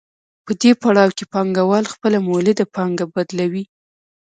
[0.45, 3.63] په دې پړاو کې پانګوال خپله مولده پانګه بدلوي